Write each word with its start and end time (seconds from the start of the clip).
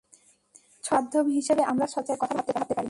স্বচ্ছ 0.83 0.87
মাধ্যম 0.93 1.25
হিসেবে 1.37 1.61
আমরা 1.63 1.85
স্বচ্ছ 1.87 2.09
কাচের 2.11 2.17
কথা 2.19 2.35
ভাবতে 2.35 2.53
পারি। 2.67 2.79